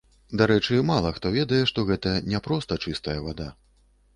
Дарэчы, 0.41 0.77
мала 0.91 1.11
хто 1.17 1.31
ведае, 1.35 1.59
што 1.73 1.83
гэта 1.91 2.15
не 2.33 2.41
проста 2.49 2.81
чыстая 2.87 3.17
вада. 3.29 3.47